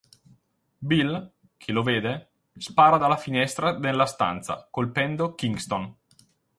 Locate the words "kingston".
5.35-5.95